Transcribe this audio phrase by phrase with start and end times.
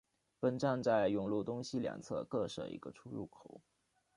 [0.39, 3.61] 本站在上永路东西两侧各设一个出入口。